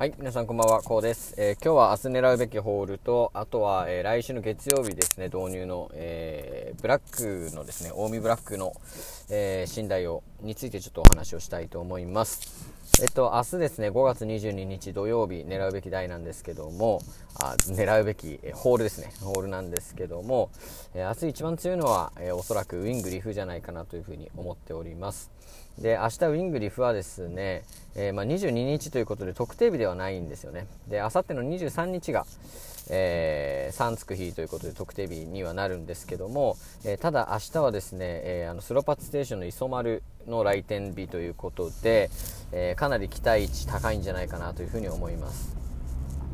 [0.00, 1.34] はい、皆さんこんばんは、こうです。
[1.36, 7.02] えー、今日は明日狙うべきホールと、あとは、えー、来週の月曜日ですね、導入の、えー、ブラッ
[7.50, 8.72] クのですね、近江ブラックの、
[9.28, 12.70] えー、信頼を、についてちょっとお話をしたいと思います。
[13.00, 17.00] えっと、明日ですね、5月22日土曜日、狙うべき台なんですけども、
[17.34, 20.50] あ狙うべき、えホールですね、ホールなんですけども、
[20.94, 25.30] え明日一番強いのは、えおそらくウィングリフじゃないかなというふうに思っております。
[25.78, 27.64] で、明日ウィングリフはですね、
[27.94, 30.66] えー、まあ、22日ということで特定日ではないんですよね。
[30.88, 32.26] で、あさっての23日が、
[32.90, 42.10] えー、3つく日ということで特定日にはなるんですけども、えー、ただ明日はですね、えー、あのスロパツステーションの磯丸の来店日ということで、
[42.52, 45.56] えかなり期待値高いんじゃないかなというふうに思います。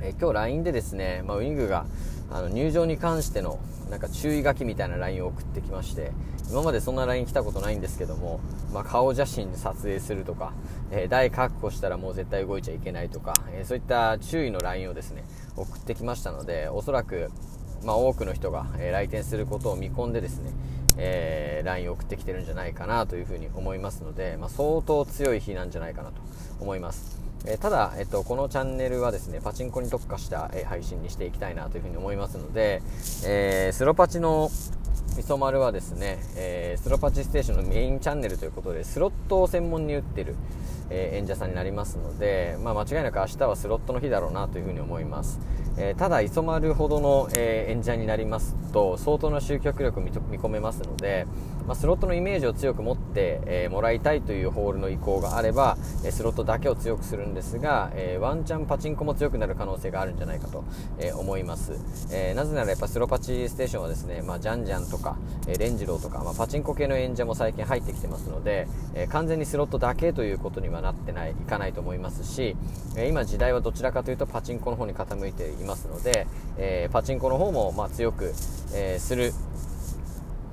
[0.00, 1.86] え今日 LINE でですね、まあ、ウィングが
[2.30, 3.58] あの入場に関しての
[3.90, 6.12] なんか注意書きみたいな LINE を送ってきまして
[6.50, 8.40] 今までそんな LINE 来たことないんですけども、
[8.72, 10.52] まあ、顔写真で撮影するとか、
[10.90, 15.24] えー、台確保したらもう絶対動いちゃいけないとか、えー、そういった注意の LINE をですね
[15.56, 17.30] 送ってきましたのでおそらく、
[17.82, 20.52] まあ、多くの人が、えー、来店することを見込んでですね、
[20.98, 26.20] えー、LINE を送ってきてるんじゃないかなというふうに思いますので、まあ、相当強い日なんじゃないかなと
[26.60, 27.18] 思います。
[27.46, 32.82] えただ、えっと、このチャンネルはですねパチンコに特化した、え配信にしていきたいなというふうに思いますので、
[33.24, 34.50] えー、スロパチの
[35.16, 40.36] みそ丸はですね、えー、スロパチステーションのメインチャンネルということでスロットを専門に打ってる、
[40.90, 45.40] えー、演者さんになりますので、まあ、間違いなく明日はスロットの日だろうなというふうに思います、
[45.76, 51.26] えー、ただ磯丸ほどの、え演者になりますと相当な集客力を見込めますので、
[51.68, 60.64] まあ、スロットのイメージを強く持って、えもらいたいというホールの意向があれば、えスロットだけを強くするんですが、えワンチャンパチンコも強くなる可能性があるんじゃないかと、
[60.98, 61.78] え思います、
[62.10, 72.56] えなぜならやっぱスロパチステーションはですね、まあ、ジャンジャンとか、えレンジローとか、まあ、パチンコ系の演者も最近入ってきてますので、え完全にスロットだけということにはなってないいかないと思いますし、
[72.96, 78.32] え今時代はどちらかというとパチンコの方に傾いていますので、えパチンコの方もま強く、
[78.72, 79.34] えする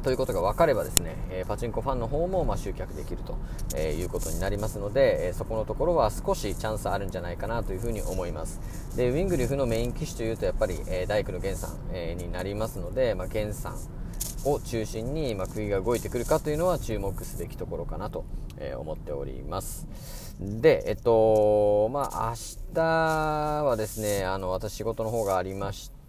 [0.05, 3.39] ということが分かればですね、えパチンコファンの方もま集客できると、
[3.75, 8.61] えいうことになりますので、えそこのところは少しチャンスあるんじゃないかなというふうに思います。
[8.95, 13.77] でウィングリフのメイン機種というとやっぱり、え大工の源さん、えになりますので、まあ、源さん
[14.47, 18.25] を中心に、まあ、釘が動いてくるかというのは注目すべきところかなと、
[18.59, 19.87] え思っております。
[20.39, 22.35] で、えっと、まあ、明
[22.75, 26.04] 日はですね、あの、私仕事の方がありまして、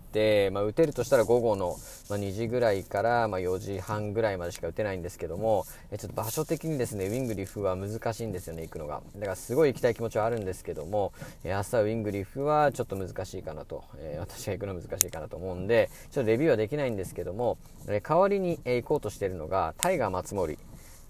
[0.53, 1.77] まあ、打てるとしたら午後の、
[2.09, 9.03] まあ、2時ぐらいから、まあ、4時半ぐらいまでしか打てないんですけども、えちょっと場所的にですね、ウィングリフは難しいんですよね、行くのが。
[9.17, 11.13] だからすごい行きたい気持ちはあるんですけども、
[11.45, 17.59] え明日はウィングリフはちょっと難しいかなと、え私が行くの難しいかなと思うんで、ちょっとレビューはできないんですけども、
[17.89, 20.59] え代わりに、え行こうとしているのが、タイガー松森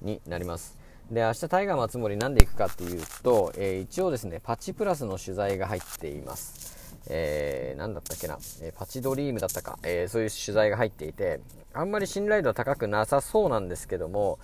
[0.03, 0.77] になります。
[1.11, 6.86] で、明日タイガー松森なんで行くかっていうと、えー、一応ですね、パチプラスの取材が入っています。
[7.09, 11.41] えー、だったっけな、え、パチドリームだったか、えー、そういう取材が入っていて、
[11.73, 14.39] あんまり信頼度は高くなさそうなんですけども、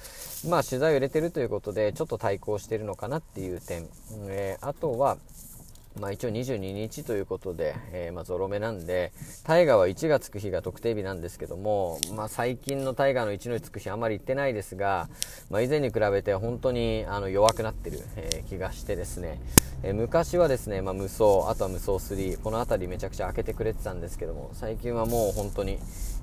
[0.49, 3.89] まあ取材を入れてるということで、ちょっと対抗してるのかなっていう点、
[4.29, 5.17] えー、あとは、
[5.99, 9.13] まあ一応22日ということで、えー、まあゾロ目なんで、
[9.45, 15.09] 大河は1がつく日が特定日なんですけども、まあ最近の大河の1のつく日あまり行ってないですが、
[15.51, 19.41] まあ以前に比べて本当にあの弱くなってる、えー、気がしてですね、
[19.85, 25.79] え、昔はですね、まあ無双、あとは無双3、この辺りめちゃくちゃ開けてくれてたんですけども、最近はもう本当に、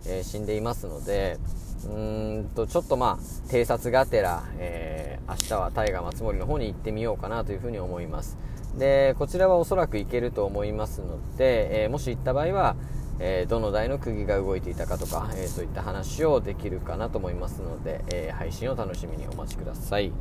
[0.05, 1.37] えー、死んでいますので、
[1.85, 8.37] うーんと、ちょっとまあ、偵察がてら、えー、明日は大河松森の方に行ってみようかなというふうに思います。
[8.77, 12.75] でこちらはおそらく行けると思いますので、えー、もし行った場合は、
[13.19, 20.13] え、どの台の釘が動いていたかとか、え、そういった話をできるかなと思いますので、え配信を楽しみにお待ちください。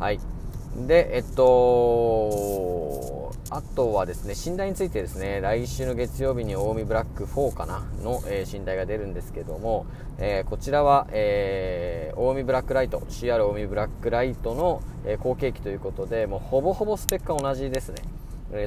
[0.00, 0.18] はい。
[0.76, 9.84] で、えっと、あとはですね、寝台についてですね、来週の月曜日に近江ブラック4かなの、えー、寝台が出るんですけども、
[10.18, 18.02] えー、こちらは、えー、近江ブラックライト、CR 近江ブラックライトの、えー、後継機ということで、もうほぼほぼスペックは同じですね。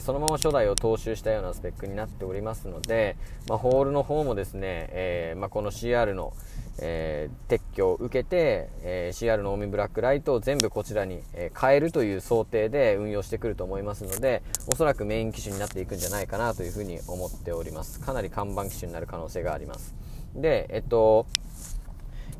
[0.01, 6.33] そのまま初代を踏襲したようなスペックになっておりますので、まあ、ホールの方もですね、え、まあ、この CR の、
[6.80, 18.00] えー、撤去を受けて、えー、CR のオミブラックライトを全部こちらに、え変えるという想定で運用してくると思いますのでおそらくメイン機種になっていくんじゃないかなというふうに思っております。
[18.00, 19.95] かなり看板機種になる可能性があります。
[20.36, 21.25] でえっと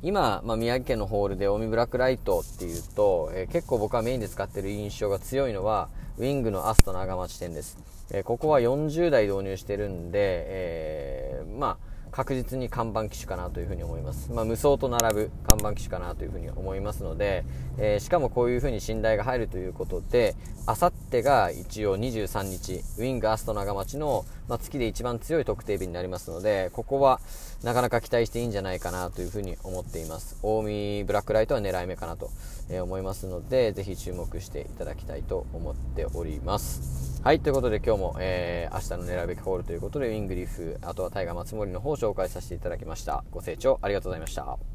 [0.02, 7.80] 今、まあ、宮城県のホールでオミブラックライトっていうと、えー、結構僕はメインで使ってる印象が強いのはウィングのアスト長町店です、
[8.12, 11.85] えー、ここは40台導入してるんで、えー、まあ
[12.16, 14.32] 確実に看板機種かなというふに思います。
[14.32, 17.44] まあ、無双と並ぶ看板機種かなというふに思いますので、
[17.78, 20.34] えー、しかもこういうふうに信頼が入るということで、
[20.66, 27.20] あさってが一応23日、ウィングアスト長町の、まあ、月で一番強い特定日になりますので、ここは
[27.64, 30.38] なかなか期待していいんじゃないかなというふうに思っています。
[30.42, 32.32] 近江ブラックライトは狙い目かなと
[32.82, 37.05] 思いますので、ぜひ注目していただきたいと思っております。
[37.26, 43.24] はい、ということで今日も、えー、明日の狙うべきホールということで、ウィングリーフ、あとはタイガー松森の方を紹介させていただきました。
[43.32, 44.75] ご清聴ありがとうございました。